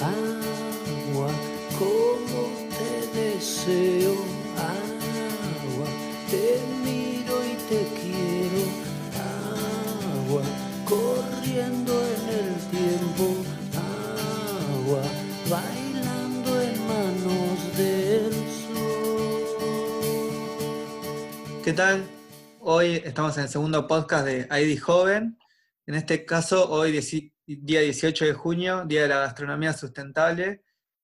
[0.00, 1.30] agua,
[1.78, 2.40] como
[2.78, 4.14] te deseo,
[4.56, 5.86] agua,
[6.30, 8.62] te miro y te quiero,
[10.26, 10.42] agua,
[10.84, 13.26] corriendo en el tiempo,
[14.86, 15.02] agua,
[15.50, 18.32] bailando en manos del
[18.66, 19.48] sol.
[21.64, 22.04] ¿Qué tal?
[22.60, 25.38] Hoy estamos en el segundo podcast de ID Joven.
[25.86, 26.92] En este caso, hoy,
[27.56, 30.62] día 18 de junio, Día de la Gastronomía Sustentable,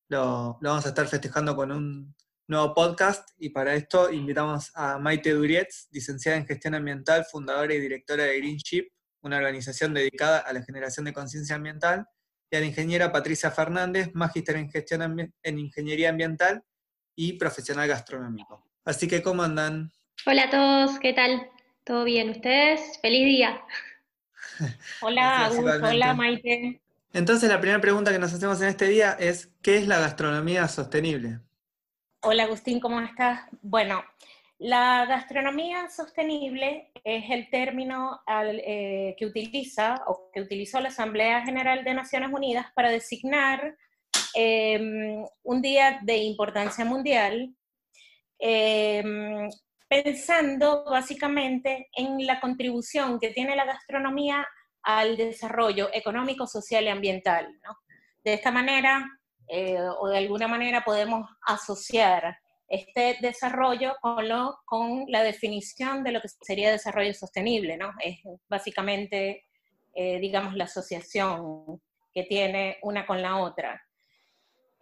[0.09, 2.15] lo, vamos a estar festejando con un
[2.47, 7.81] nuevo podcast y para esto invitamos a Maite Durietz, licenciada en Gestión Ambiental, fundadora y
[7.81, 8.91] directora de Green Ship,
[9.23, 12.07] una organización dedicada a la generación de conciencia ambiental,
[12.51, 16.63] y a la ingeniera Patricia Fernández, magíster en Gestión en Ingeniería Ambiental
[17.17, 18.63] y profesional gastronómico.
[18.85, 19.91] Así que, ¿cómo andan?
[20.27, 21.49] Hola a todos, ¿qué tal?
[21.85, 22.29] ¿Todo bien?
[22.29, 22.99] ¿Ustedes?
[23.01, 23.63] ¡Feliz día!
[25.01, 25.87] Hola, igualmente.
[25.89, 26.81] hola, Maite.
[27.13, 30.67] Entonces, la primera pregunta que nos hacemos en este día es, ¿qué es la gastronomía
[30.69, 31.39] sostenible?
[32.23, 33.43] Hola, Agustín, ¿cómo estás?
[33.63, 34.03] Bueno,
[34.59, 41.45] la gastronomía sostenible es el término al- eh, que utiliza o que utilizó la Asamblea
[41.45, 43.77] General de Naciones Unidas para designar
[44.35, 47.55] eh, un día de importancia mundial,
[48.41, 49.49] eh,
[49.89, 54.47] pensando básicamente en la contribución que tiene la gastronomía
[54.83, 57.47] al desarrollo económico, social y ambiental.
[57.65, 57.77] ¿no?
[58.23, 59.07] De esta manera,
[59.49, 66.13] eh, o de alguna manera podemos asociar este desarrollo con, lo, con la definición de
[66.13, 67.93] lo que sería desarrollo sostenible, ¿no?
[68.03, 69.45] Es básicamente,
[69.95, 71.81] eh, digamos, la asociación
[72.13, 73.83] que tiene una con la otra.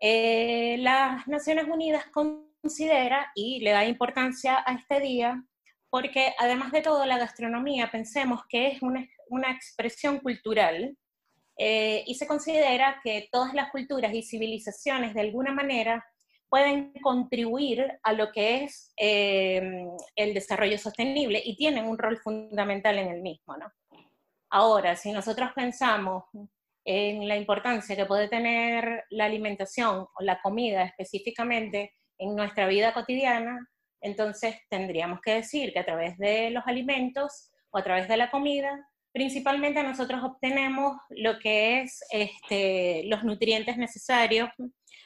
[0.01, 2.07] Eh, las Naciones Unidas
[2.63, 5.45] considera y le da importancia a este día
[5.91, 10.97] porque además de todo la gastronomía pensemos que es una, una expresión cultural
[11.59, 16.03] eh, y se considera que todas las culturas y civilizaciones de alguna manera
[16.49, 22.99] pueden contribuir a lo que es eh, el desarrollo sostenible y tienen un rol fundamental
[22.99, 23.57] en el mismo.
[23.57, 23.71] ¿no?
[24.51, 26.25] Ahora, si nosotros pensamos
[26.85, 32.93] en la importancia que puede tener la alimentación o la comida específicamente en nuestra vida
[32.95, 33.69] cotidiana,
[34.01, 38.31] entonces tendríamos que decir que a través de los alimentos o a través de la
[38.31, 44.49] comida principalmente nosotros obtenemos lo que es este, los nutrientes necesarios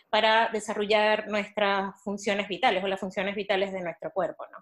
[0.09, 4.44] para desarrollar nuestras funciones vitales o las funciones vitales de nuestro cuerpo.
[4.53, 4.59] ¿no?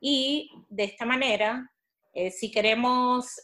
[0.00, 1.70] Y de esta manera,
[2.14, 3.34] eh, si queremos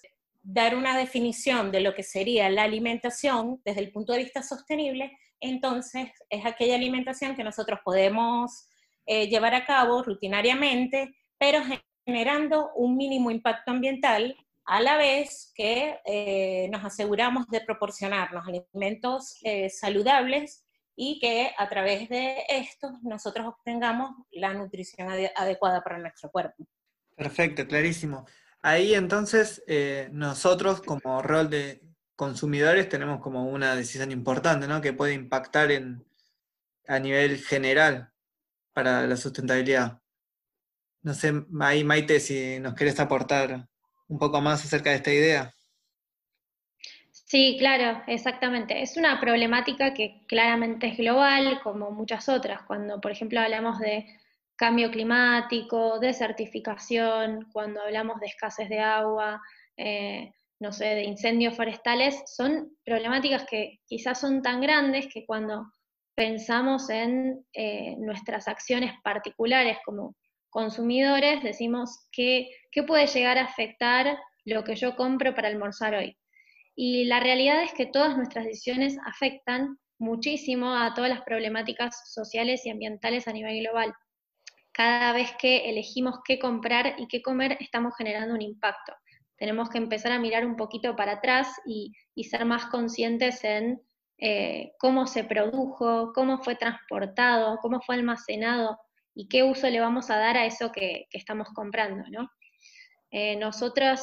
[0.43, 5.19] dar una definición de lo que sería la alimentación desde el punto de vista sostenible,
[5.41, 8.69] entonces es aquella alimentación que nosotros podemos
[9.07, 11.61] eh, llevar a cabo rutinariamente, pero
[12.05, 19.39] generando un mínimo impacto ambiental a la vez que eh, nos aseguramos de proporcionarnos alimentos
[19.45, 20.65] eh, saludables
[20.97, 26.67] y que a través de estos nosotros obtengamos la nutrición ade adecuada para nuestro cuerpo.
[27.15, 28.27] Perfecto, clarísimo.
[28.63, 29.63] Ahí entonces
[30.11, 31.81] nosotros como rol de
[32.17, 34.81] consumidores tenemos como una decisión importante, ¿no?
[34.81, 36.05] Que puede impactar en,
[36.89, 38.11] a nivel general
[38.73, 40.01] para la sustentabilidad.
[41.03, 43.69] No sé, ahí Maite, si nos querés aportar
[44.09, 45.55] un poco más acerca de esta idea.
[47.11, 48.83] Sí, claro, exactamente.
[48.83, 52.63] Es una problemática que claramente es global, como muchas otras.
[52.63, 54.07] Cuando, por ejemplo, hablamos de
[54.55, 59.43] cambio climático, desertificación, cuando hablamos de escasez de agua,
[59.77, 65.67] eh, no sé, de incendios forestales, son problemáticas que quizás son tan grandes que cuando
[66.15, 70.17] pensamos en eh, nuestras acciones particulares como
[70.49, 76.17] consumidores, decimos que, qué puede llegar a afectar lo que yo compro para almorzar hoy.
[76.75, 82.65] Y la realidad es que todas nuestras decisiones afectan muchísimo a todas las problemáticas sociales
[82.65, 83.95] y ambientales a nivel global.
[84.73, 88.95] Cada vez que elegimos qué comprar y qué comer, estamos generando un impacto.
[89.37, 91.93] Tenemos que empezar a mirar un poquito para atrás y,
[92.25, 93.81] ser más conscientes en
[94.19, 98.79] eh, cómo se produjo, cómo fue transportado, cómo fue almacenado
[99.15, 102.05] y qué uso le vamos a dar a eso que, estamos comprando.
[102.11, 102.31] ¿no?
[103.11, 104.01] Eh, nosotros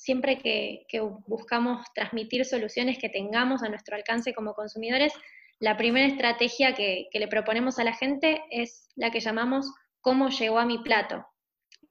[0.00, 0.86] siempre que,
[1.26, 5.12] buscamos transmitir soluciones que tengamos a nuestro alcance como consumidores,
[5.58, 9.70] la primera estrategia que, le proponemos a la gente es la que llamamos
[10.00, 11.26] cómo llegó a mi plato,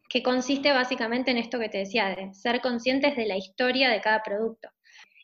[0.09, 4.01] que consiste básicamente en esto que te decía, de ser conscientes de la historia de
[4.01, 4.69] cada producto.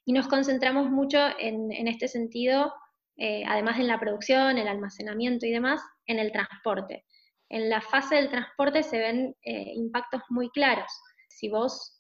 [0.06, 2.72] Y nos concentramos mucho en, este sentido,
[3.18, 7.04] eh, además en la producción, el almacenamiento y demás, en el transporte.
[7.50, 10.92] En la fase del transporte se ven eh, impactos muy claros.
[11.28, 12.00] Si vos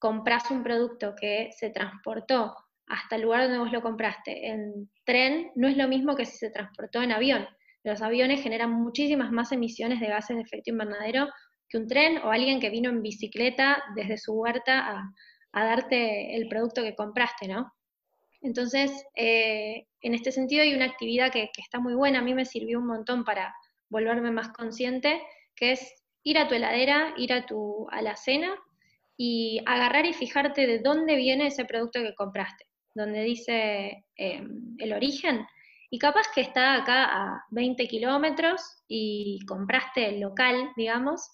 [0.00, 2.54] compras un producto que se transportó
[2.88, 6.36] hasta el lugar donde vos lo compraste en tren no es lo mismo que si
[6.36, 7.46] se transportó en avión.
[7.82, 11.28] Los aviones generan muchísimas más emisiones de gases de efecto invernadero
[11.68, 15.12] que un tren o alguien que vino en bicicleta desde su huerta
[15.52, 17.72] a, darte el producto que compraste, ¿no?
[18.42, 22.34] Entonces, eh, en este sentido hay una actividad que, que, está muy buena, a mí
[22.34, 23.54] me sirvió un montón para
[23.88, 25.22] volverme más consciente,
[25.54, 28.54] que es ir a tu heladera, ir a tu alacena
[29.16, 34.46] y agarrar y fijarte de dónde viene ese producto que compraste, donde dice eh,
[34.78, 35.46] el origen,
[35.90, 41.30] y capaz que está acá a 20 kilómetros y compraste el local, digamos,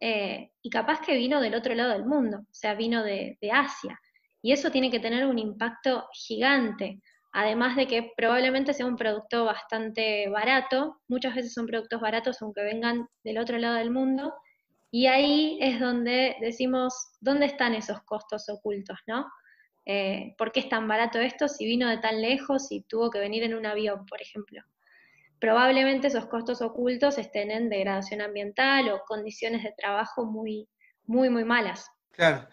[0.00, 3.98] eh, y capaz que vino del otro lado del mundo, o sea, vino de, Asia.
[4.42, 7.00] Y eso tiene que tener un impacto gigante,
[7.32, 12.62] además de que probablemente sea un producto bastante barato, muchas veces son productos baratos aunque
[12.62, 14.34] vengan del otro lado del mundo,
[14.90, 19.26] y ahí es donde decimos, ¿dónde están esos costos ocultos, no?
[19.84, 23.20] Eh, ¿Por qué es tan barato esto si vino de tan lejos y tuvo que
[23.20, 24.62] venir en un avión, por ejemplo?
[25.38, 30.68] Probablemente esos costos ocultos estén en degradación ambiental o condiciones de trabajo muy,
[31.04, 31.86] muy, muy malas.
[32.10, 32.48] Claro.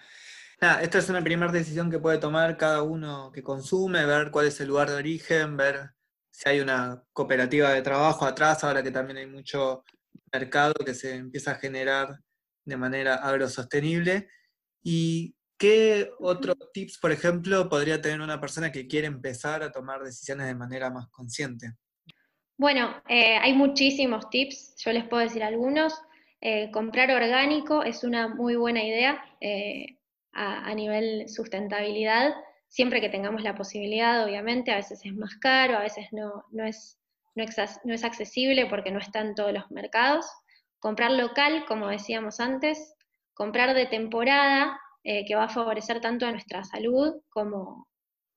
[0.81, 4.59] esta es una primera decisión que puede tomar cada uno que consume, ver cuál es
[4.59, 5.91] el lugar de origen, ver
[6.29, 9.83] si hay una cooperativa de trabajo atrás, ahora que también hay mucho
[10.31, 12.19] mercado que se empieza a generar
[12.65, 14.29] de manera agrosostenible.
[14.81, 20.03] ¿Y qué otros tips, por ejemplo, podría tener una persona que quiere empezar a tomar
[20.03, 21.73] decisiones de manera más consciente?
[22.57, 25.99] Bueno, eh, hay muchísimos tips, yo les puedo decir algunos.
[26.39, 29.97] Eh, comprar orgánico es una muy buena idea eh,
[30.33, 32.33] a, nivel sustentabilidad,
[32.67, 36.65] siempre que tengamos la posibilidad, obviamente, a veces es más caro, a veces no, no
[36.65, 36.99] es
[37.35, 40.25] no, es accesible porque no está en todos los mercados.
[40.79, 42.95] Comprar local, como decíamos antes,
[43.33, 47.87] comprar de temporada, que va a favorecer tanto a nuestra salud como,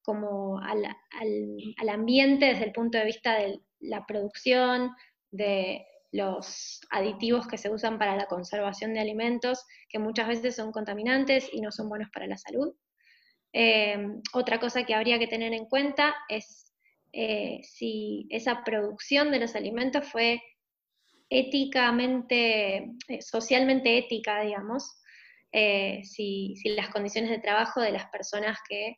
[0.03, 4.91] como al, al, ambiente desde el punto de vista de la producción,
[5.31, 10.73] de los aditivos que se usan para la conservación de alimentos, que muchas veces son
[10.73, 12.75] contaminantes y no son buenos para la salud.
[13.53, 16.67] Eh, otra cosa que habría que tener en cuenta es
[17.19, 20.43] eh, si esa producción de los alimentos fue
[21.31, 25.01] éticamente, eh, socialmente ética, digamos,
[25.51, 28.97] eh, si, las condiciones de trabajo de las personas que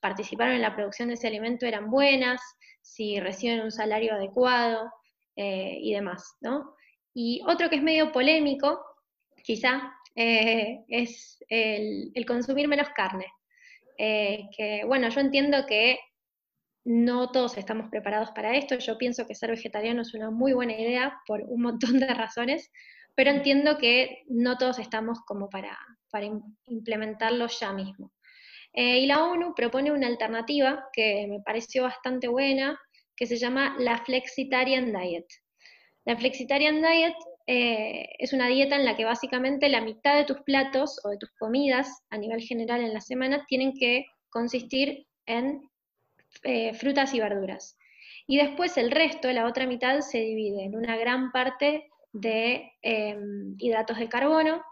[0.00, 2.40] participaron en la producción de ese alimento eran buenas,
[2.86, 4.90] si reciben un salario adecuado
[5.34, 6.74] y demás, ¿no?
[7.12, 8.80] Y otro que es medio polémico,
[9.42, 13.26] quizá, es el, consumir menos carne.
[13.98, 15.98] que bueno, yo entiendo que
[16.84, 18.78] no todos estamos preparados para esto.
[18.78, 22.70] Yo pienso que ser vegetariano es una muy buena idea por un montón de razones,
[23.14, 25.76] pero entiendo que no todos estamos como para
[26.66, 28.12] implementarlo ya mismo.
[28.76, 32.78] Eh, y la ONU propone una alternativa que me pareció bastante buena,
[33.16, 35.26] que se llama la Flexitarian Diet.
[36.04, 40.42] La Flexitarian Diet eh, es una dieta en la que básicamente la mitad de tus
[40.42, 45.62] platos o de tus comidas a nivel general en la semana tienen que consistir en
[46.44, 47.78] eh, frutas y verduras.
[48.26, 53.54] Y después el resto, la otra mitad, se divide en una gran parte de em,
[53.58, 54.62] hidratos de carbono,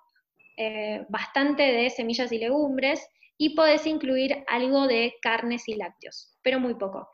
[0.56, 6.60] eh, bastante de semillas y legumbres, y podés incluir algo de carnes y lácteos, pero
[6.60, 7.08] muy poco.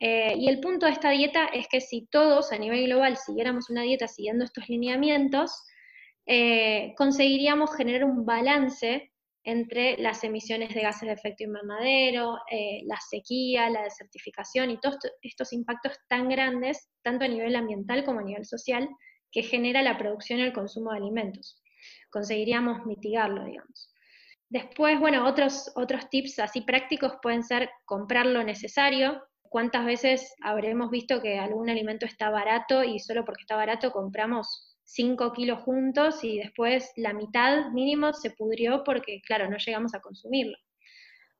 [0.00, 3.68] Eh, y el punto de esta dieta es que si todos a nivel global siguiéramos
[3.70, 5.64] una dieta siguiendo estos lineamientos,
[6.96, 9.10] conseguiríamos generar un balance
[9.48, 14.98] entre las emisiones de gases de efecto invernadero, eh, la sequía, la desertificación y todos
[15.22, 18.86] estos impactos tan grandes, tanto a nivel ambiental como a nivel social,
[19.32, 21.62] que genera la producción y el consumo de alimentos.
[22.10, 23.87] Conseguiríamos mitigarlo, digamos.
[24.50, 29.22] Después, bueno, otros, otros tips así prácticos pueden ser comprar lo necesario.
[29.42, 34.76] ¿Cuántas veces habremos visto que algún alimento está barato y solo porque está barato compramos
[34.84, 40.00] 5 kilos juntos y después la mitad mínimo se pudrió porque, claro, no llegamos a
[40.00, 40.56] consumirlo.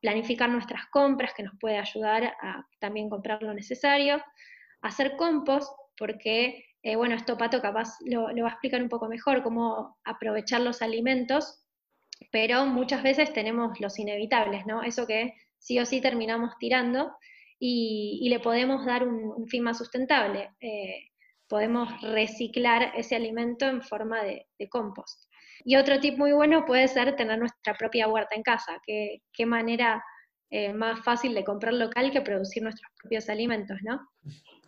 [0.01, 4.23] Planificar nuestras compras, que nos puede ayudar a también comprar lo necesario.
[4.83, 9.09] Hacer compost, porque, eh, bueno, esto Pato capaz lo, lo va a explicar un poco
[9.09, 11.65] mejor, cómo aprovechar los alimentos,
[12.31, 14.83] pero muchas veces tenemos los inevitables, ¿no?
[14.83, 17.13] Eso que sí o sí terminamos tirando
[17.59, 20.51] y, le podemos dar un, fin más sustentable.
[20.61, 21.09] Eh,
[21.49, 25.25] podemos reciclar ese alimento en forma de, compost.
[25.65, 28.81] Y otro tip muy bueno puede ser tener nuestra propia huerta en casa.
[28.87, 30.05] Qué, qué manera
[30.51, 34.01] eh, más fácil de comprar local que producir nuestros propios alimentos, ¿no?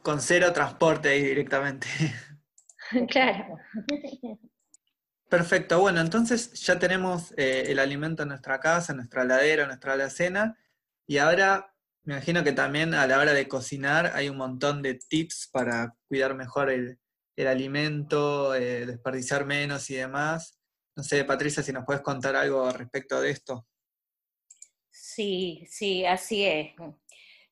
[0.03, 1.87] Con cero transporte ahí directamente.
[3.09, 3.57] claro.
[5.31, 9.69] Perfecto, bueno, entonces ya tenemos eh, el alimento en nuestra casa, en nuestra ladera, en
[9.69, 10.59] nuestra alacena,
[11.07, 11.73] Y ahora
[12.03, 15.95] me imagino que también a la hora de cocinar hay un montón de tips para
[16.09, 16.99] cuidar mejor el,
[17.37, 20.59] alimento, eh, desperdiciar menos y demás.
[20.97, 23.67] No sé, Patricia, si nos puedes contar algo respecto de esto.
[24.91, 26.73] Sí, sí, así es.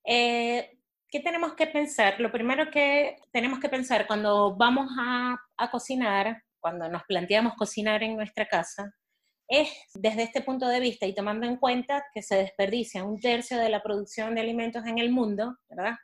[0.05, 2.19] Eh, ¿Qué tenemos que pensar?
[2.19, 8.03] Lo primero que tenemos que pensar cuando vamos a, a cocinar, cuando nos planteamos cocinar
[8.03, 8.93] en nuestra casa,
[9.49, 13.59] es desde este punto de vista y tomando en cuenta que se desperdicia un tercio
[13.59, 15.95] de la producción de alimentos en el mundo, ¿verdad?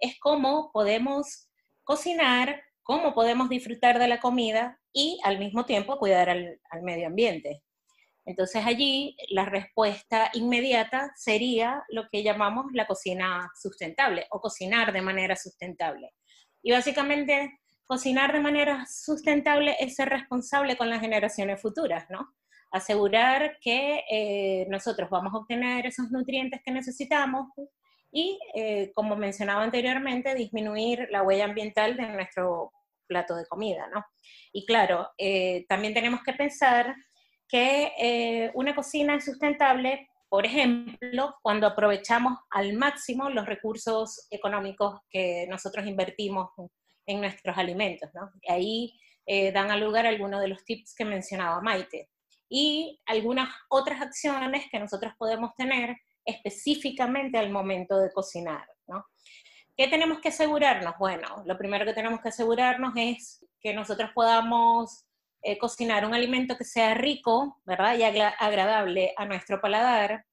[0.00, 1.48] Es cómo podemos
[1.84, 7.06] cocinar, cómo podemos disfrutar de la comida y al mismo tiempo cuidar al, al medio
[7.06, 7.62] ambiente.
[8.26, 15.00] Entonces allí la respuesta inmediata sería lo que llamamos la cocina sustentable o cocinar de
[15.00, 16.10] manera sustentable.
[16.62, 22.28] Y básicamente cocinar de manera sustentable es ser responsable con las generaciones futuras, ¿no?
[22.70, 27.46] asegurar que eh, nosotros vamos a obtener esos nutrientes que necesitamos
[28.10, 32.72] y, eh, como mencionaba anteriormente, disminuir la huella ambiental de nuestro
[33.06, 34.04] plato de comida, ¿no?
[34.52, 36.94] Y claro, eh, también tenemos que pensar
[37.48, 45.46] que una cocina es sustentable, por ejemplo, cuando aprovechamos al máximo los recursos económicos que
[45.48, 46.50] nosotros invertimos
[47.08, 48.30] en nuestros alimentos, ¿no?
[48.48, 48.94] Ahí
[49.52, 52.08] dan a lugar algunos de los tips que mencionaba Maite
[52.48, 58.66] y algunas otras acciones que nosotros podemos tener específicamente al momento de cocinar.
[58.86, 59.04] ¿no?
[59.76, 60.94] ¿Qué tenemos que asegurarnos?
[60.98, 65.04] Bueno, lo primero que tenemos que asegurarnos es que nosotros podamos
[65.42, 67.96] eh, cocinar un alimento que sea rico, ¿verdad?
[67.96, 70.24] Y agradable a nuestro paladar,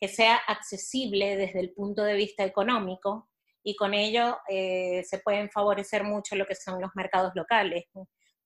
[0.00, 3.28] que sea accesible desde el punto de vista económico,
[3.64, 7.86] y con ello eh, se pueden favorecer mucho lo que son los mercados locales.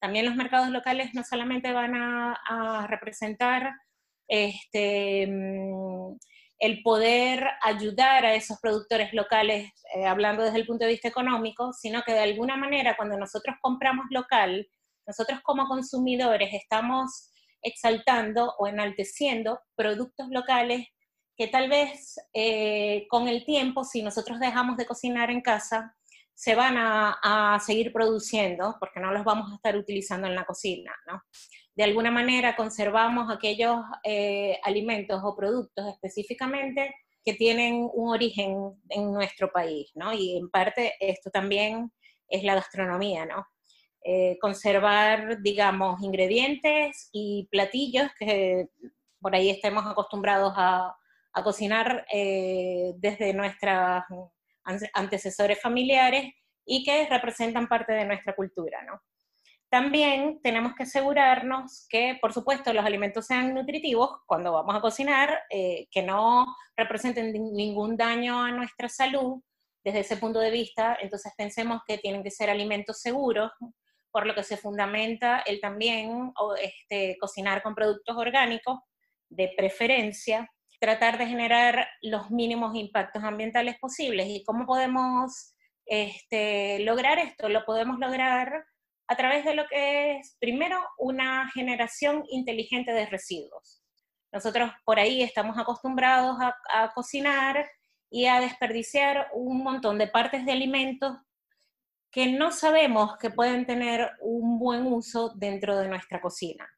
[0.00, 3.72] También los mercados locales no solamente van a, representar
[4.28, 6.16] este, mm,
[6.60, 11.72] el poder ayudar a esos productores locales, eh, hablando desde el punto de vista económico,
[11.72, 14.68] sino que de alguna manera cuando nosotros compramos local,
[15.04, 17.32] nosotros como consumidores estamos
[17.62, 20.86] exaltando o enalteciendo productos locales
[21.38, 25.94] que tal vez eh, con el tiempo, si nosotros dejamos de cocinar en casa,
[26.34, 30.92] se van a, seguir produciendo porque no los vamos a estar utilizando en la cocina,
[31.06, 31.22] ¿no?
[31.74, 39.12] De alguna manera conservamos aquellos eh, alimentos o productos específicamente que tienen un origen en
[39.12, 40.12] nuestro país, ¿no?
[40.12, 41.92] Y en parte esto también
[42.28, 43.46] es la gastronomía, ¿no?
[44.04, 48.68] Eh, conservar, digamos, ingredientes y platillos que
[49.20, 50.97] por ahí estemos acostumbrados a,
[51.42, 54.04] cocinar eh, desde nuestras
[54.92, 56.32] antecesores familiares
[56.64, 59.00] y que representan parte de nuestra cultura, ¿no?
[59.70, 65.42] También tenemos que asegurarnos que, por supuesto, los alimentos sean nutritivos cuando vamos a cocinar,
[65.50, 69.42] eh, que no representen ningún daño a nuestra salud
[69.84, 70.96] desde ese punto de vista.
[71.00, 73.50] Entonces pensemos que tienen que ser alimentos seguros,
[74.10, 78.78] por lo que se fundamenta el también este, cocinar con productos orgánicos,
[79.30, 84.28] de preferencia, tratar de generar los mínimos impactos ambientales posibles.
[84.28, 85.54] ¿Y cómo podemos
[85.86, 87.48] este, lograr esto?
[87.48, 88.64] Lo podemos lograr
[89.08, 93.82] a través de lo que es, primero, una generación inteligente de residuos.
[94.30, 97.66] Nosotros por ahí estamos acostumbrados a, cocinar
[98.10, 101.16] y a desperdiciar un montón de partes de alimentos
[102.10, 106.68] que no sabemos que pueden tener un buen uso dentro de nuestra cocina.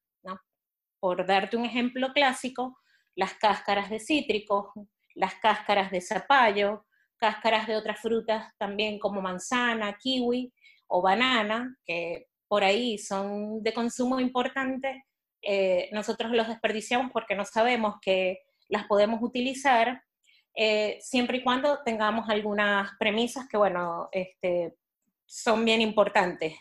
[1.01, 2.79] Por darte un ejemplo clásico,
[3.21, 4.73] las cáscaras de cítricos,
[5.15, 6.87] las cáscaras de zapallo,
[7.19, 10.51] cáscaras de otras frutas también como manzana, kiwi
[10.87, 15.05] o banana, que por ahí son de consumo importante,
[15.43, 20.03] eh, nosotros los desperdiciamos porque no sabemos que las podemos utilizar,
[20.55, 24.77] eh, siempre y cuando tengamos algunas premisas que, bueno, este,
[25.27, 26.55] son bien importantes,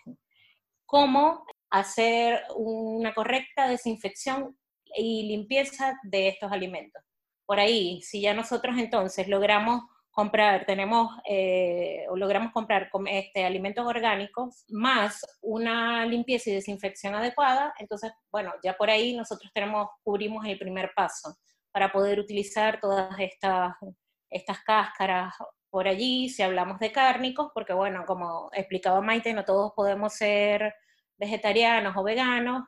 [0.86, 4.58] como hacer una correcta desinfección
[4.96, 7.03] y limpieza de estos alimentos.
[7.46, 13.86] Por ahí, si ya nosotros entonces logramos comprar, tenemos eh, o logramos comprar este, alimentos
[13.86, 20.46] orgánicos más una limpieza y desinfección adecuada, entonces, bueno, ya por ahí nosotros tenemos, cubrimos
[20.46, 21.38] el primer paso
[21.72, 23.74] para poder utilizar todas estas,
[24.29, 25.34] estas cáscaras
[25.69, 30.74] por allí, si hablamos de cárnicos, porque bueno, como explicaba Maite, no todos podemos ser
[31.17, 32.63] vegetarianos o veganos,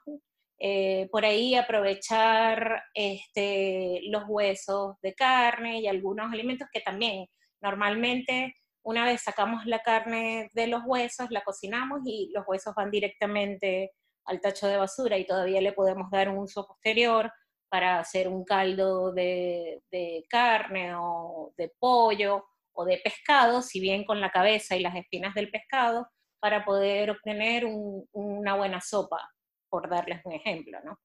[0.64, 7.26] eh, por ahí aprovechar este, los huesos de carne y algunos alimentos que también
[7.62, 8.54] normalmente
[8.84, 13.92] una vez sacamos la carne de los huesos, la cocinamos y los huesos van directamente
[14.26, 17.32] al tacho de basura y todavía le podemos dar un uso posterior
[17.68, 19.82] para hacer un caldo de,
[20.30, 25.34] carne o de pollo o de pescado, si bien con la cabeza y las espinas
[25.34, 26.08] del pescado,
[26.40, 29.28] para poder obtener una buena sopa,
[29.72, 31.00] por darles un ejemplo, ¿no?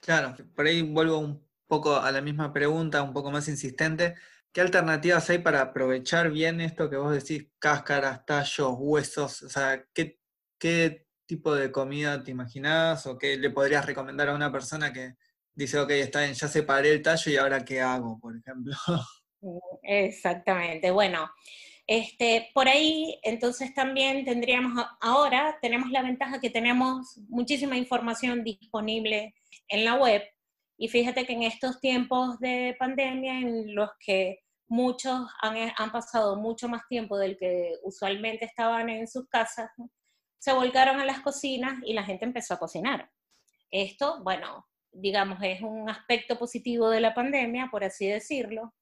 [0.00, 4.14] Claro, por ahí vuelvo un poco a la misma pregunta, un poco más insistente.
[4.52, 9.42] ¿Qué alternativas hay para aprovechar bien esto que vos decís, cáscaras, tallos, huesos?
[9.42, 10.20] O sea, ¿qué,
[10.58, 15.16] qué tipo de comida te imaginás o qué le podrías recomendar a una persona que
[15.54, 18.74] dice, ok, está bien, ya separé el tallo y ahora qué hago, por ejemplo?
[19.82, 20.90] Exactamente.
[20.90, 21.30] Bueno,
[21.88, 29.34] este, por ahí entonces también tendríamos, ahora tenemos la ventaja que tenemos muchísima información disponible
[29.68, 30.22] en la web
[30.76, 36.36] y fíjate que en estos tiempos de pandemia en los que muchos han, han pasado
[36.36, 39.70] mucho más tiempo del que usualmente estaban en sus casas,
[40.38, 43.10] se volcaron a las cocinas y la gente empezó a cocinar.
[43.70, 48.74] Esto, bueno, digamos, es un aspecto positivo de la pandemia, por así decirlo,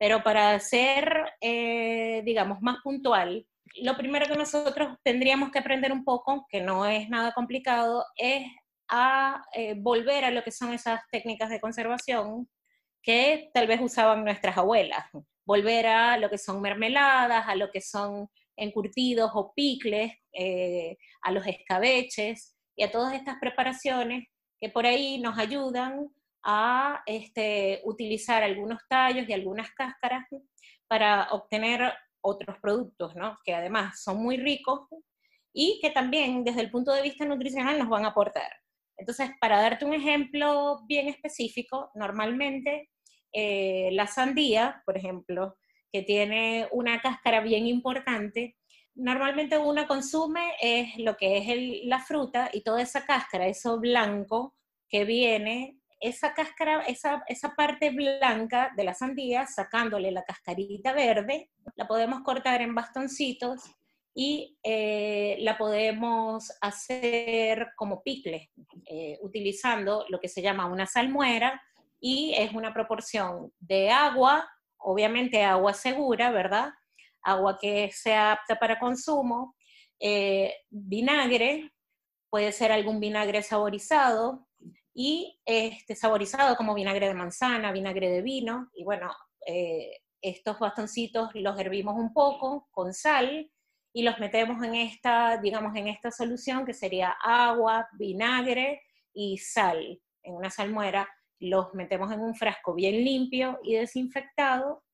[0.00, 3.46] pero para ser, eh, digamos, más puntual,
[3.82, 8.46] lo primero que nosotros tendríamos que aprender un poco, que no es nada complicado, es
[8.88, 12.48] a eh, volver a lo que son esas técnicas de conservación
[13.02, 15.04] que tal vez usaban nuestras abuelas.
[15.44, 21.30] Volver a lo que son mermeladas, a lo que son encurtidos o picles, eh, a
[21.30, 24.28] los escabeches y a todas estas preparaciones
[24.58, 26.08] que por ahí nos ayudan
[26.42, 30.26] a este, utilizar algunos tallos y algunas cáscaras
[30.88, 31.92] para obtener
[32.22, 33.38] otros productos, ¿no?
[33.44, 34.82] que además son muy ricos
[35.52, 38.52] y que también desde el punto de vista nutricional nos van a aportar.
[38.96, 42.90] Entonces, para darte un ejemplo bien específico, normalmente
[43.32, 45.56] eh, la sandía, por ejemplo,
[45.90, 48.56] que tiene una cáscara bien importante,
[48.94, 54.54] normalmente uno consume es lo que es la fruta y toda esa cáscara, eso blanco
[54.88, 61.50] que viene, esa cáscara, esa, esa parte blanca de la sandía, sacándole la cascarita verde,
[61.76, 63.60] la podemos cortar en bastoncitos
[64.14, 68.50] y eh, la podemos hacer como picle,
[68.86, 71.62] eh, utilizando lo que se llama una salmuera
[72.00, 74.48] y es una proporción de agua,
[74.78, 76.70] obviamente agua segura, ¿verdad?
[77.22, 79.54] Agua que sea apta para consumo,
[80.00, 81.72] eh, vinagre,
[82.30, 84.48] puede ser algún vinagre saborizado
[85.02, 89.10] y este, saborizado como vinagre de manzana, vinagre de vino, y bueno,
[90.20, 93.50] estos bastoncitos los hervimos un poco con sal,
[93.94, 98.82] y los metemos en esta, digamos, en esta solución que sería agua, vinagre
[99.14, 101.08] y sal en una salmuera.
[101.38, 104.84] Los metemos en un frasco bien limpio y desinfectado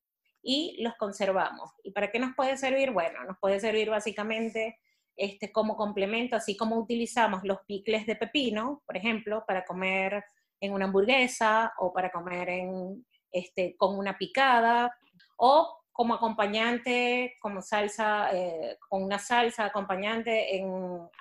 [0.41, 1.69] y los conservamos.
[1.83, 2.91] ¿Y para qué nos puede servir?
[2.91, 4.79] Bueno, nos puede servir básicamente
[5.17, 10.23] este, como complemento, así como utilizamos los picles de pepino, por ejemplo, para comer
[10.61, 14.95] en una hamburguesa o para comer en, este, con una picada,
[15.37, 20.69] o como acompañante, como salsa, eh, con una salsa acompañante en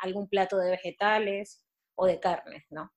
[0.02, 2.92] algún plato de vegetales o de carnes, ¿no?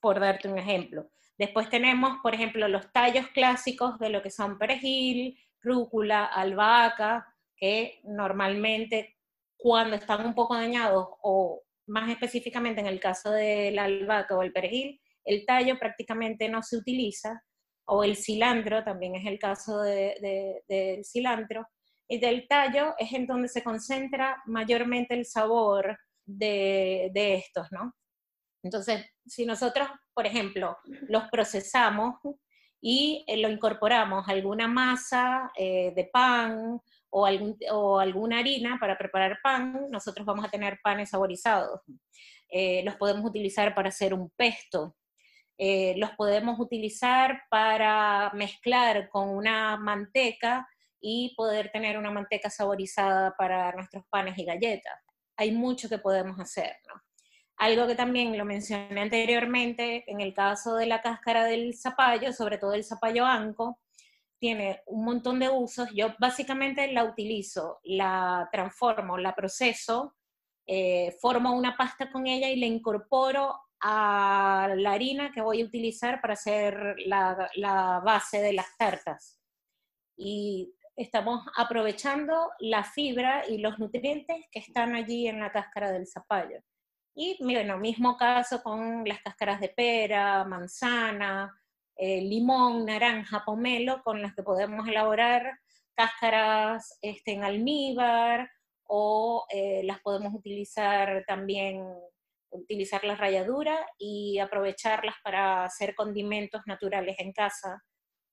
[0.00, 1.10] Por darte un ejemplo.
[1.36, 8.00] Después tenemos, por ejemplo, los tallos clásicos de lo que son perejil, rúcula, albahaca, que
[8.04, 9.19] normalmente
[9.60, 14.52] cuando están un poco dañados o más específicamente en el caso del albahaca o el
[14.52, 17.42] perejil, el tallo prácticamente no se utiliza
[17.84, 21.66] o el cilantro, también es el caso del cilantro,
[22.08, 27.94] y del tallo es en donde se concentra mayormente el sabor de, estos, ¿no?
[28.62, 30.76] Entonces, si nosotros, por ejemplo,
[31.08, 32.16] los procesamos
[32.80, 39.38] y eh, lo incorporamos a alguna masa eh, de pan o, alguna harina para preparar
[39.42, 41.80] pan, nosotros vamos a tener panes saborizados.
[42.48, 44.96] Eh, los podemos utilizar para hacer un pesto,
[45.58, 50.66] eh, los podemos utilizar para mezclar con una manteca
[51.00, 54.94] y poder tener una manteca saborizada para nuestros panes y galletas.
[55.36, 56.76] Hay mucho que podemos hacer.
[57.56, 62.56] Algo que también lo mencioné anteriormente, en el caso de la cáscara del zapallo, sobre
[62.56, 63.78] todo el zapallo anco,
[64.40, 65.88] tiene un montón de usos.
[65.94, 70.16] Yo básicamente la utilizo, la transformo, la proceso,
[70.66, 75.64] eh, formo una pasta con ella y la incorporo a la harina que voy a
[75.64, 79.38] utilizar para hacer la, base de las tartas.
[80.16, 86.06] Y estamos aprovechando la fibra y los nutrientes que están allí en la cáscara del
[86.06, 86.60] zapallo.
[87.14, 91.60] Y bueno, mismo caso con las cáscaras de pera, manzana,
[92.00, 95.58] eh, limón, naranja, pomelo, con las que podemos elaborar
[95.94, 98.50] cáscaras este, en almíbar
[98.84, 101.84] o eh, las podemos utilizar también
[102.52, 107.82] utilizar la ralladura y aprovecharlas para hacer condimentos naturales en casa,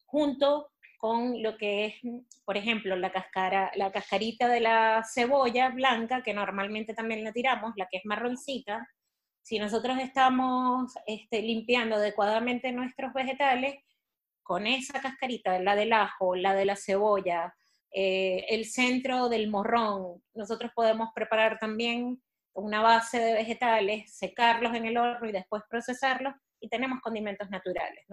[0.05, 1.93] junto con lo que es,
[2.43, 7.73] por ejemplo, la, cascara, la cascarita de la cebolla blanca, que normalmente también la tiramos,
[7.75, 8.87] la que es marroncita.
[9.47, 13.77] Si nosotros estamos este, limpiando adecuadamente nuestros vegetales,
[14.43, 17.55] con esa cascarita, la del ajo, la de la cebolla,
[17.89, 24.85] eh, el centro del morrón, nosotros podemos preparar también una base de vegetales, secarlos en
[24.85, 28.03] el horno y después procesarlos y tenemos condimentos naturales.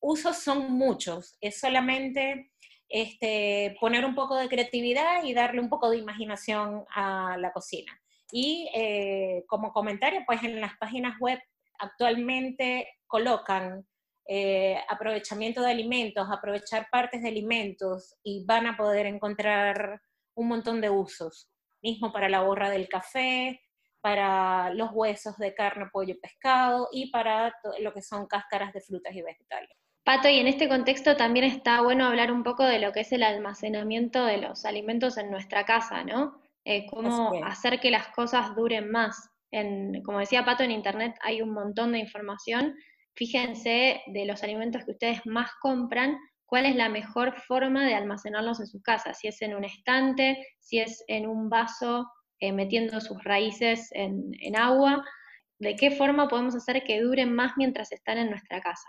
[0.00, 2.50] Usos son muchos, es solamente
[2.88, 7.92] este, poner un poco de creatividad y darle un poco de imaginación a la cocina.
[8.36, 11.38] Y eh, como comentario, pues en las páginas web
[11.78, 13.86] actualmente colocan
[14.26, 20.00] eh, aprovechamiento de alimentos, aprovechar partes de alimentos y van a poder encontrar
[20.34, 21.48] un montón de usos.
[21.80, 23.60] Mismo para la borra del café,
[24.00, 29.14] para los huesos de carne, pollo, pescado y para lo que son cáscaras de frutas
[29.14, 29.70] y vegetales.
[30.02, 33.12] Pato, y en este contexto también está bueno hablar un poco de lo que es
[33.12, 36.42] el almacenamiento de los alimentos en nuestra casa, ¿no?
[36.64, 39.30] Eh, cómo hacer que las cosas duren más.
[39.50, 42.74] En, como decía Pato, en Internet hay un montón de información.
[43.14, 48.60] Fíjense de los alimentos que ustedes más compran, cuál es la mejor forma de almacenarlos
[48.60, 52.06] en sus casas, si es en un estante, si es en un vaso
[52.40, 55.04] eh, metiendo sus raíces en, agua,
[55.58, 58.88] de qué forma podemos hacer que duren más mientras están en nuestra casa.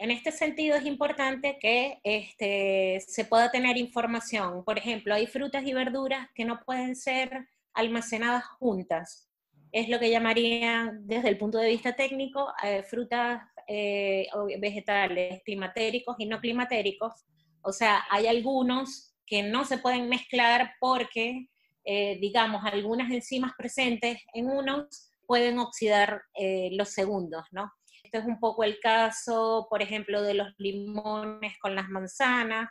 [0.00, 4.64] En este sentido es importante que este, se pueda tener información.
[4.64, 9.28] Por ejemplo, hay frutas y verduras que no pueden ser almacenadas juntas.
[9.72, 14.26] Es lo que llamarían, desde el punto de vista técnico, eh, frutas eh,
[14.58, 17.26] vegetales climatéricos y no climatéricos.
[17.60, 21.50] O sea, hay algunos que no se pueden mezclar porque
[21.84, 27.72] eh, digamos, algunas enzimas presentes en unos pueden oxidar eh, los segundos, ¿no?
[28.02, 32.70] Este es un poco el caso, por ejemplo, de los limones con las manzanas,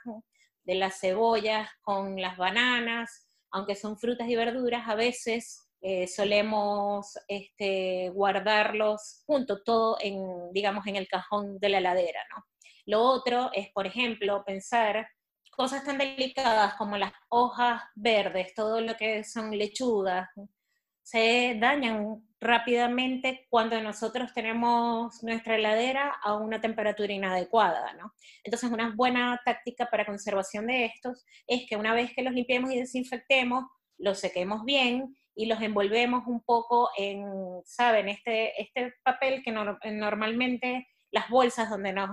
[0.64, 7.18] de las cebollas con las bananas, aunque son frutas y verduras, a veces eh, solemos
[7.28, 12.46] este, guardarlos juntos, todo en, digamos, en el cajón de la heladera, ¿no?
[12.86, 15.08] Lo otro es, por ejemplo, pensar
[15.56, 20.28] cosas tan delicadas como las hojas verdes, todo lo que son lechugas,
[21.10, 28.14] se dañan rápidamente cuando nosotros tenemos nuestra heladera a una temperatura inadecuada, ¿no?
[28.44, 32.72] Entonces, una buena táctica para conservación de estos es que una vez que los limpiemos
[32.72, 33.66] y desinfectemos,
[33.98, 37.26] los sequemos bien y los envolvemos un poco en,
[37.66, 38.08] ¿saben?
[38.08, 42.10] Este, este papel que normalmente las bolsas donde, nos,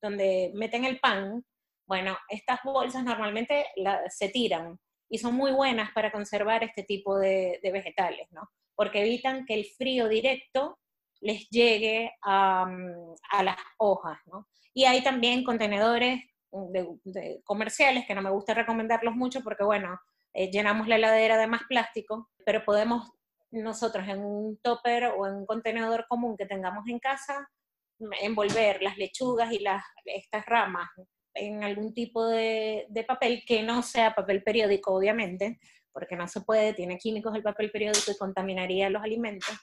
[0.00, 1.44] donde meten el pan,
[1.86, 3.66] bueno, estas bolsas normalmente
[4.08, 4.78] se tiran
[5.14, 8.50] y son muy buenas para conservar este tipo de, vegetales, ¿no?
[8.74, 10.80] Porque evitan que el frío directo
[11.20, 12.66] les llegue a,
[13.44, 14.48] las hojas, ¿no?
[14.72, 16.20] Y hay también contenedores
[17.44, 20.00] comerciales que no me gusta recomendarlos mucho porque, bueno,
[20.32, 23.08] eh, llenamos la heladera de más plástico, pero podemos
[23.52, 27.48] nosotros en un topper o en un contenedor común que tengamos en casa
[28.20, 30.90] envolver las lechugas y las, estas ramas
[31.34, 35.58] en algún tipo de, papel que no sea papel periódico, obviamente,
[35.92, 39.54] porque no se puede, tiene químicos el papel periódico y contaminaría los alimentos.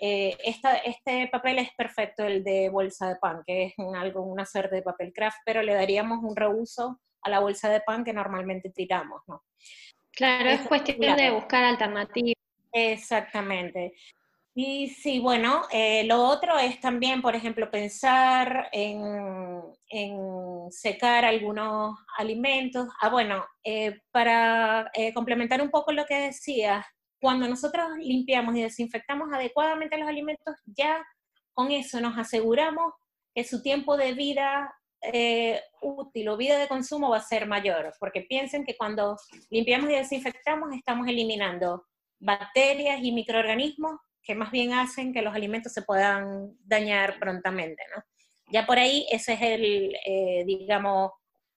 [0.00, 0.36] Eh,
[0.84, 4.82] este papel es perfecto, el de bolsa de pan, que es algo, una suerte de
[4.82, 9.22] papel craft, pero le daríamos un reuso a la bolsa de pan que normalmente tiramos,
[9.26, 9.44] ¿no?
[10.12, 12.34] Claro, es, cuestión de buscar alternativas.
[12.72, 13.94] Exactamente.
[14.56, 19.62] Y sí, bueno, eh, lo otro es también, por ejemplo, pensar en,
[20.70, 22.88] secar algunos alimentos.
[23.00, 26.86] Ah, bueno, eh, para eh, complementar un poco lo que decías,
[27.20, 31.04] cuando nosotros limpiamos y desinfectamos adecuadamente los alimentos, ya
[31.52, 32.92] con eso nos aseguramos
[33.34, 34.72] que su tiempo de vida
[35.82, 39.18] útil o vida de consumo va a ser mayor, porque piensen que cuando
[39.50, 41.84] limpiamos y desinfectamos estamos eliminando
[42.20, 48.02] bacterias y microorganismos que más bien hacen que los alimentos se puedan dañar prontamente, ¿no?
[48.50, 51.12] Ya por ahí ese es el, eh, digamos,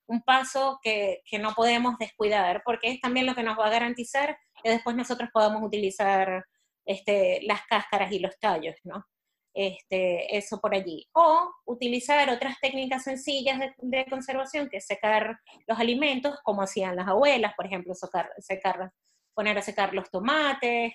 [0.08, 3.72] un paso que, que, no podemos descuidar, porque es también lo que nos va a
[3.72, 6.46] garantizar que después nosotros podamos utilizar
[6.86, 9.06] este, las cáscaras y los tallos, ¿no?
[9.54, 11.08] Este, eso por allí.
[11.14, 16.96] O utilizar otras técnicas sencillas de, de, conservación, que es secar los alimentos, como hacían
[16.96, 18.92] las abuelas, por ejemplo, secar, secar,
[19.34, 20.94] poner a secar los tomates,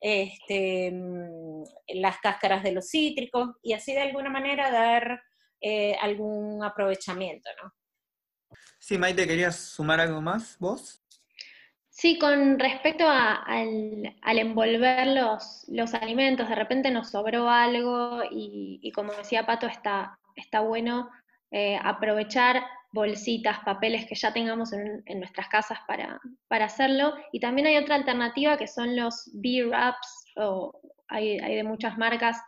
[0.00, 1.62] este, mm,
[1.94, 5.22] las cáscaras de los cítricos y así de alguna manera dar
[5.60, 7.72] eh, algún aprovechamiento, ¿no?
[8.78, 11.02] Sí, Maite, ¿querías sumar algo más vos?
[11.90, 19.12] Sí, con respecto al, envolver los, los, alimentos, de repente nos sobró algo y, como
[19.12, 21.10] decía Pato, está, está bueno
[21.50, 27.14] eh, aprovechar bolsitas, papeles que ya tengamos en, nuestras casas para, para, hacerlo.
[27.32, 32.40] Y también hay otra alternativa que son los B-Wraps, o hay, hay, de muchas marcas,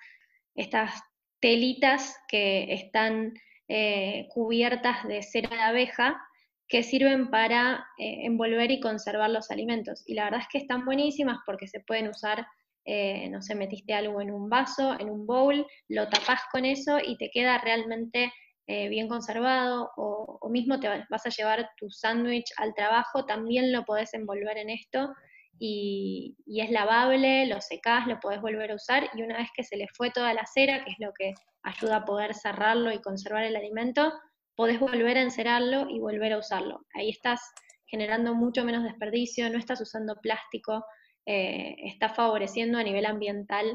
[0.54, 1.02] estas
[1.40, 3.34] telitas que están
[3.68, 6.20] eh, cubiertas de cera de abeja
[6.68, 10.04] que sirven para eh, envolver y conservar los alimentos.
[10.06, 12.46] Y la verdad es que están buenísimas porque se pueden usar,
[12.84, 16.98] eh, no sé, metiste algo en un vaso, en un bowl, lo tapás con eso
[17.04, 18.32] y te queda realmente
[18.72, 23.84] eh, bien conservado, o, mismo te vas a llevar tu sándwich al trabajo, también lo
[23.84, 25.12] podés envolver en esto.
[25.58, 29.76] Y, es lavable, lo secás, lo podés volver a usar y una vez que se
[29.76, 33.42] le fue toda la cera, que es lo que ayuda a poder cerrarlo y conservar
[33.42, 34.12] el alimento,
[34.54, 36.86] podés volver a encerarlo y volver a usarlo.
[36.94, 37.40] Ahí estás
[37.86, 40.84] generando mucho menos desperdicio, no estás usando plástico,
[41.26, 43.66] eh, está favoreciendo a nivel ambiental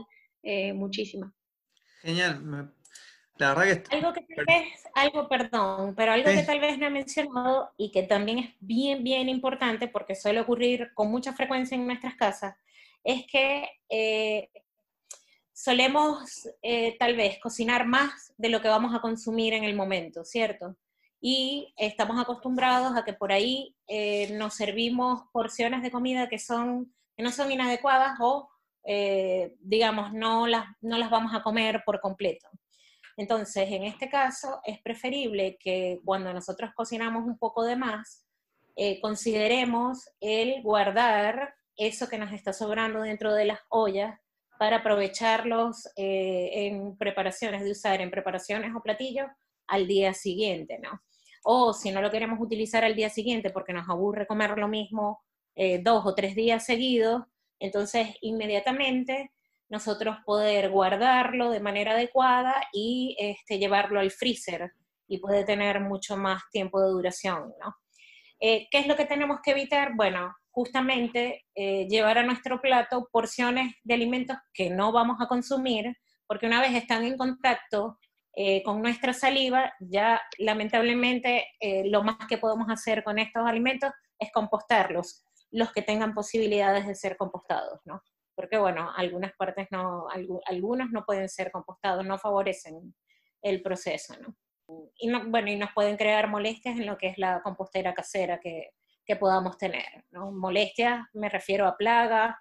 [0.41, 1.33] eh, muchísimo.
[2.01, 2.71] Genial.
[3.37, 3.95] La verdad que...
[3.95, 7.91] Algo que tal vez, algo, perdón, pero algo que tal vez no he mencionado y
[7.91, 12.55] que también es bien, bien importante porque suele ocurrir con mucha frecuencia en nuestras casas,
[13.03, 14.49] es que eh,
[15.55, 20.25] solemos eh, tal vez cocinar más de lo que vamos a consumir en el momento,
[20.25, 20.75] ¿cierto?
[21.21, 26.93] Y estamos acostumbrados a que por ahí eh, nos servimos porciones de comida que, son,
[27.15, 28.49] que no son inadecuadas o,
[28.83, 32.49] eh, digamos, no las, no las vamos a comer por completo.
[33.17, 38.25] Entonces, en este caso, es preferible que cuando nosotros cocinamos un poco de más,
[39.01, 44.19] consideremos el guardar eso que nos está sobrando dentro de las ollas
[44.57, 49.27] para aprovecharlos eh, en preparaciones, de usar en preparaciones o platillos
[49.67, 51.01] al día siguiente, ¿no?
[51.43, 55.19] O si no lo queremos utilizar al día siguiente porque nos aburre comer lo mismo
[55.55, 57.23] eh, dos o tres días seguidos,
[57.59, 59.31] entonces inmediatamente
[59.69, 64.71] nosotros poder guardarlo de manera adecuada y este, llevarlo al freezer
[65.07, 67.75] y puede tener mucho más tiempo de duración, ¿no?
[68.39, 69.95] Eh, ¿Qué es lo que tenemos que evitar?
[69.95, 75.97] Bueno, justamente eh, llevar a nuestro plato porciones de alimentos que no vamos a consumir,
[76.27, 77.97] porque una vez están en contacto
[78.37, 83.91] eh, con nuestra saliva, ya lamentablemente eh, lo más que podemos hacer con estos alimentos
[84.19, 88.01] es compostarlos, los que tengan posibilidades de ser compostados, ¿no?
[88.35, 90.07] Porque bueno, algunas partes no,
[90.45, 92.93] algunos no pueden ser compostados, no favorecen
[93.41, 94.35] el proceso, ¿no?
[94.97, 98.39] Y no, bueno, y nos pueden crear molestias en lo que es la compostera casera,
[98.39, 98.71] que,
[99.05, 99.85] que podamos tener.
[100.11, 100.31] ¿no?
[100.31, 102.35] Molestias, me refiero a plagas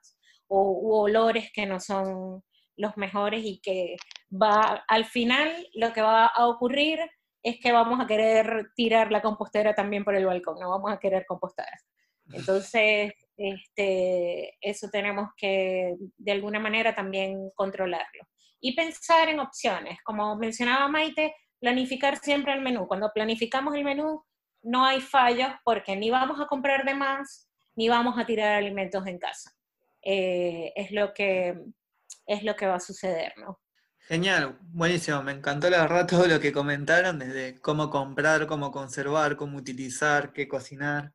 [0.48, 2.42] o u olores que no son
[2.76, 3.96] los mejores y que
[4.30, 6.98] va al final lo que va a ocurrir
[7.42, 10.98] es que vamos a querer tirar la compostera también por el balcón, no vamos a
[10.98, 11.68] querer compostar.
[12.32, 18.28] Entonces, este, eso tenemos que de alguna manera también controlarlo.
[18.60, 22.86] Y pensar en opciones, como mencionaba Maite, planificar siempre el menú.
[22.86, 24.24] Cuando planificamos el menú,
[24.62, 29.06] no hay fallos porque ni vamos a comprar de más, ni vamos a tirar alimentos
[29.06, 29.52] en casa.
[30.02, 31.58] Eh, es, lo que,
[32.26, 33.60] es lo que va a suceder, ¿no?
[34.06, 35.22] Genial, buenísimo.
[35.22, 40.32] Me encantó la verdad todo lo que comentaron, desde cómo comprar, cómo conservar, cómo utilizar,
[40.32, 41.12] qué cocinar,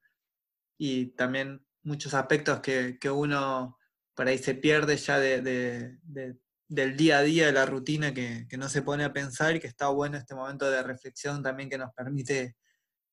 [0.75, 3.77] y también muchos aspectos que, uno
[4.13, 5.97] por ahí se pierde ya de,
[6.67, 9.59] del día a día, de la rutina, que, que, no se pone a pensar y
[9.59, 12.55] que está bueno este momento de reflexión también que nos permite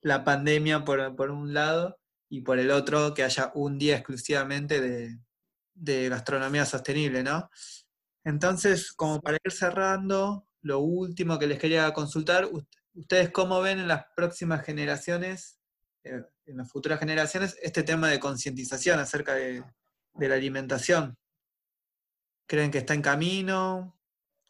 [0.06, 1.98] la pandemia por, un lado
[2.28, 4.80] y por el otro que haya un día exclusivamente
[5.74, 7.50] de, gastronomía sostenible, ¿no?
[8.24, 12.48] Entonces, como para ir cerrando, lo último que les quería consultar,
[12.94, 15.55] ¿ustedes cómo ven en las próximas generaciones,
[16.06, 19.62] en las futuras generaciones, este tema de concientización acerca de,
[20.14, 21.16] de, la alimentación?
[22.46, 23.98] ¿Creen que está en camino?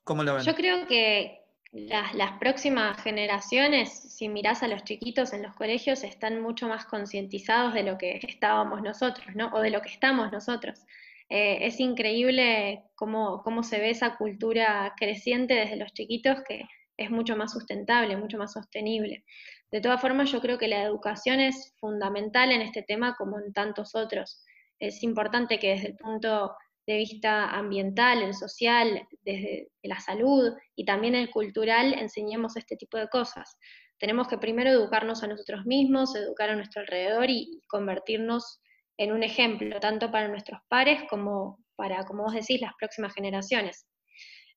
[0.04, 0.44] ¿Cómo lo ven?
[0.44, 6.40] Yo creo que, las, próximas generaciones, si mirás a los chiquitos en los colegios, están
[6.40, 9.48] mucho más concientizados de lo que estábamos nosotros, ¿no?
[9.52, 10.80] O de lo que estamos nosotros.
[11.28, 16.66] Eh, es increíble cómo, cómo se ve esa cultura creciente desde los chiquitos que
[16.96, 19.24] es mucho más sustentable, mucho más sostenible.
[19.70, 23.52] De todas formas, yo creo que la educación es fundamental en este tema como en
[23.52, 24.42] tantos otros.
[24.78, 26.54] Es importante que desde el punto
[26.86, 32.96] de vista ambiental, el social, desde la salud y también el cultural, enseñemos este tipo
[32.96, 33.58] de cosas.
[33.98, 38.60] Tenemos que primero educarnos a nosotros mismos, educar a nuestro alrededor y convertirnos
[38.98, 43.86] en un ejemplo, tanto para nuestros pares como para, como vos decís, las próximas generaciones.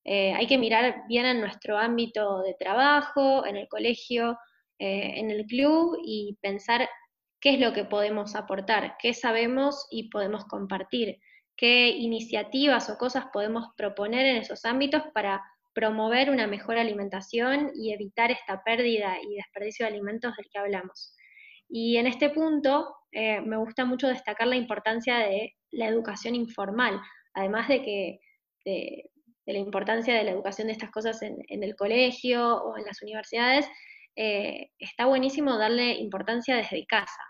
[0.06, 4.38] Eh, hay que mirar bien en nuestro ámbito de trabajo, en el colegio,
[4.80, 6.89] eh, en el club y pensar
[7.39, 11.20] qué es lo que podemos aportar, qué sabemos y podemos compartir,
[11.56, 15.42] qué iniciativas o cosas podemos proponer en esos ámbitos para
[15.74, 21.15] promover una mejor alimentación y evitar esta pérdida y desperdicio de alimentos del que hablamos.
[21.70, 27.00] Y en este punto eh, me gusta mucho destacar la importancia de la educación informal,
[27.34, 28.20] además de que
[28.65, 29.10] de,
[29.46, 33.68] la importancia de la educación de estas cosas en, el colegio o en las universidades,
[34.21, 37.21] eh, está buenísimo darle importancia desde casa,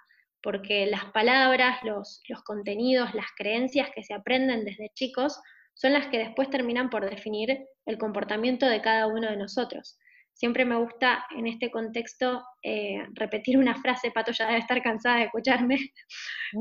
[0.41, 5.39] porque las palabras, los, los contenidos, las creencias que se aprenden desde chicos
[5.75, 9.99] son las que después terminan por definir el comportamiento de cada uno de nosotros.
[10.33, 15.17] Siempre me gusta en este contexto eh, repetir una frase, Pato ya debe estar cansada
[15.17, 15.77] de escucharme,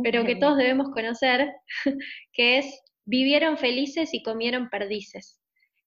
[0.02, 1.50] pero que todos debemos conocer,
[2.34, 5.40] que es, vivieron felices y comieron perdices,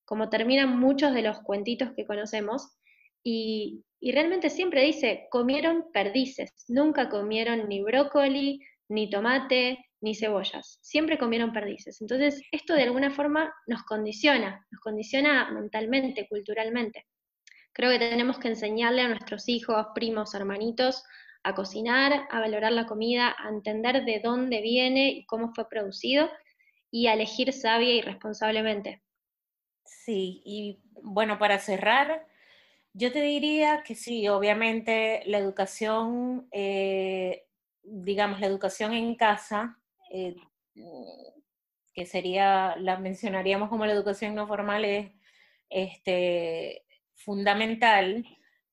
[0.04, 2.76] como terminan muchos de los cuentitos que conocemos,
[3.24, 8.60] y, y realmente siempre dice, comieron perdices, nunca comieron ni brócoli,
[8.90, 12.02] ni tomate, ni cebollas, siempre comieron perdices.
[12.02, 17.06] Entonces, esto de alguna forma nos condiciona, nos condiciona mentalmente, culturalmente.
[17.74, 21.04] Creo que tenemos que enseñarle a nuestros hijos, primos, hermanitos
[21.44, 26.30] a cocinar, a valorar la comida, a entender de dónde viene y cómo fue producido
[26.90, 29.02] y a elegir sabia y responsablemente.
[29.86, 32.26] Sí, y bueno, para cerrar,
[32.94, 37.46] yo te diría que sí, obviamente la educación, eh,
[37.84, 39.80] digamos, la educación en casa
[40.12, 40.36] eh,
[41.94, 45.12] que sería, la mencionaríamos como la educación no formal, es
[45.70, 48.26] este, fundamental.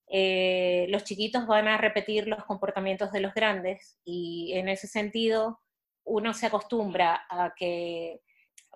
[0.09, 5.61] Eh, los chiquitos van a repetir los comportamientos de los grandes y en ese sentido
[6.05, 8.23] uno se acostumbra a que,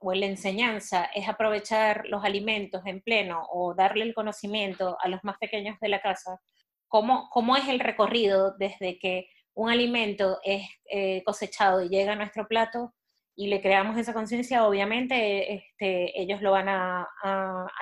[0.02, 5.22] o la enseñanza es aprovechar los alimentos en pleno o darle el conocimiento a los
[5.24, 6.40] más pequeños de la casa,
[6.88, 12.16] cómo, cómo es el recorrido desde que un alimento es eh, cosechado y llega a
[12.16, 12.94] nuestro plato
[13.34, 17.08] y le creamos esa conciencia, obviamente este, ellos lo van a,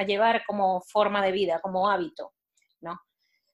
[0.06, 2.32] llevar como forma de vida, como hábito,
[2.80, 2.98] ¿no?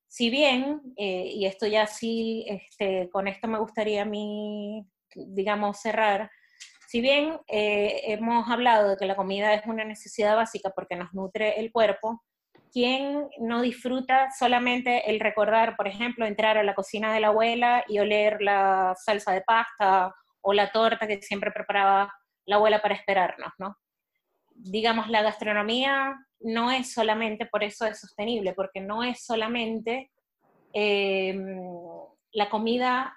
[0.09, 5.81] Si bien, eh, y esto ya sí, este, con esto me gustaría a mí, digamos,
[5.81, 6.31] cerrar,
[6.96, 11.12] si bien eh, hemos hablado de que la comida es una necesidad básica porque nos
[11.12, 12.24] nutre el cuerpo,
[12.72, 17.85] ¿quién no disfruta solamente el recordar, por ejemplo, entrar a la cocina de la abuela
[17.87, 22.11] y oler la salsa de pasta o la torta que siempre preparaba
[22.46, 23.76] la abuela para esperarnos, ¿no?
[24.54, 30.11] Digamos, la gastronomía no es solamente, por eso es sostenible, porque no es solamente
[30.72, 31.61] em,
[32.32, 33.14] la comida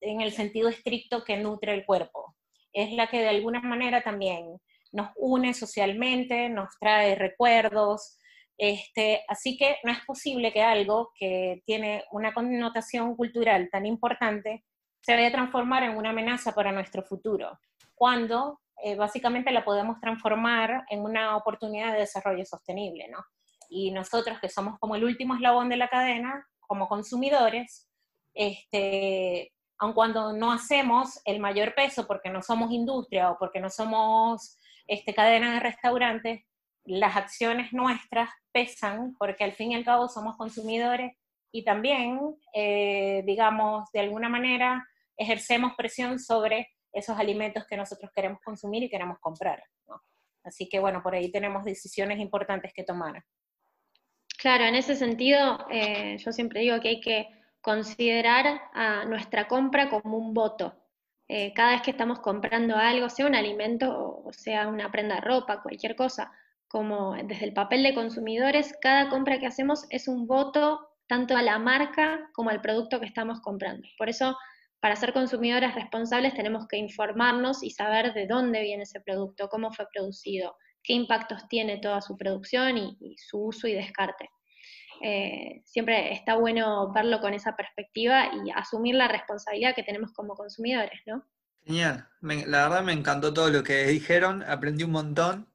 [0.00, 2.34] en el sentido estricto que nutre el cuerpo,
[2.82, 4.60] es la que de alguna manera también
[4.92, 8.18] nos une socialmente, nos trae recuerdos,
[8.56, 14.64] este, así que no es posible que algo que tiene una connotación cultural tan importante
[15.00, 17.58] se vaya a transformar en una amenaza para nuestro futuro,
[17.94, 23.24] cuando eh, básicamente la podemos transformar en una oportunidad de desarrollo sostenible, ¿no?
[23.70, 27.88] Y nosotros que somos como el último eslabón de la cadena, como consumidores,
[28.34, 33.70] este, aun cuando no hacemos el mayor peso porque no somos industria o porque no
[33.70, 36.42] somos este, cadena de restaurantes,
[36.84, 41.12] las acciones nuestras pesan porque al fin y al cabo somos consumidores
[41.52, 42.18] y también,
[42.54, 44.86] eh, digamos, de alguna manera
[45.16, 49.62] ejercemos presión sobre esos alimentos que nosotros queremos consumir y queremos comprar.
[50.44, 53.22] Así que bueno, por ahí tenemos decisiones importantes que tomar.
[54.38, 57.28] Claro, en ese sentido, eh, yo siempre digo que hay que
[57.60, 58.60] considerar
[59.06, 60.74] nuestra compra como un voto.
[61.28, 65.20] Eh, cada vez que estamos comprando algo, sea un alimento o sea una prenda de
[65.20, 66.32] ropa, cualquier cosa,
[66.68, 71.42] como desde el papel de consumidores, cada compra que hacemos es un voto tanto a
[71.42, 73.86] la marca como al producto que estamos comprando.
[73.98, 74.36] Por eso,
[74.80, 79.72] para ser consumidores responsables tenemos que informarnos y saber de dónde viene ese producto, cómo
[79.72, 84.28] fue producido, qué impactos tiene toda su producción y, su uso y descarte.
[85.02, 90.34] Eh, siempre está bueno verlo con esa perspectiva y asumir la responsabilidad que tenemos como
[90.34, 91.24] consumidores, ¿no?
[91.64, 95.48] Genial, la verdad me encantó todo lo que dijeron, aprendí un montón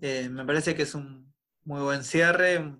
[0.00, 1.32] eh, me parece que es un
[1.64, 2.74] muy buen cierre.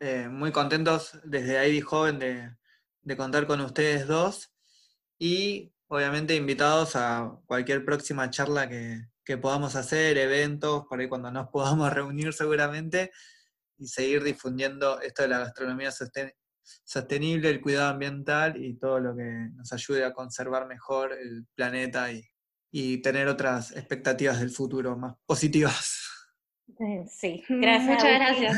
[0.00, 4.52] Eh, muy contentos desde ahí Joven de, contar con ustedes dos.
[5.18, 11.48] Y obviamente invitados a cualquier próxima charla que, podamos hacer, eventos, por ahí cuando nos
[11.48, 13.12] podamos reunir seguramente,
[13.78, 15.90] y seguir difundiendo esto de la gastronomía
[16.84, 22.10] sostenible, el cuidado ambiental y todo lo que nos ayude a conservar mejor el planeta
[22.12, 22.22] y,
[22.70, 26.06] y tener otras expectativas del futuro más positivas.
[27.08, 27.88] Sí, gracias.
[28.04, 28.56] Muchas gracias,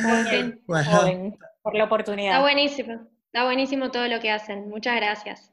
[1.63, 2.33] por la oportunidad.
[2.33, 4.69] Está buenísimo, está buenísimo todo lo que hacen.
[4.69, 5.53] Muchas gracias.